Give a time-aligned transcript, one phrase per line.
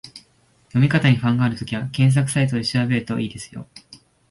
[0.69, 3.67] 読み方に不安があるときは、検索サイトで調べると良いですよ